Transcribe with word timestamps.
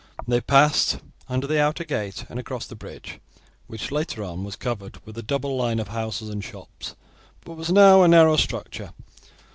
They 0.27 0.41
passed 0.41 0.97
under 1.29 1.45
the 1.45 1.61
outer 1.61 1.83
gate 1.83 2.25
and 2.27 2.39
across 2.39 2.65
the 2.65 2.73
bridge, 2.73 3.19
which 3.67 3.91
later 3.91 4.23
on 4.23 4.43
was 4.43 4.55
covered 4.55 4.97
with 5.05 5.15
a 5.15 5.21
double 5.21 5.55
line 5.55 5.77
of 5.77 5.89
houses 5.89 6.29
and 6.29 6.43
shops, 6.43 6.95
but 7.45 7.53
was 7.53 7.71
now 7.71 8.01
a 8.01 8.07
narrow 8.07 8.35
structure. 8.35 8.93